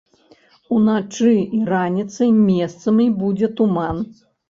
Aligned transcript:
Уначы 0.77 1.35
і 1.59 1.61
раніцай 1.73 2.35
месцамі 2.49 3.09
будзе 3.25 3.55
туман. 3.61 4.07